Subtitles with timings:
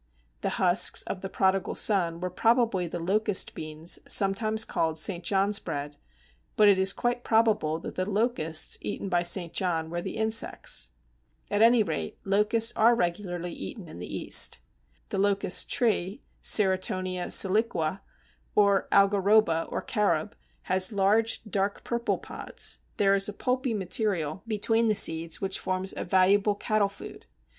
[0.41, 5.23] The husks of the prodigal son were probably the Locust beans, sometimes called St.
[5.23, 5.95] John's bread,
[6.55, 9.53] but it is quite probable that the "locusts" eaten by St.
[9.53, 10.89] John were the insects.
[11.51, 14.57] At any rate, locusts are regularly eaten in the East.
[15.09, 18.01] The Locust Tree (Ceratonia siliqua),
[18.55, 24.87] or Algaroba or Carob, has large, dark purple pods; there is a pulpy material between
[24.87, 27.27] the seeds which forms a valuable cattle food.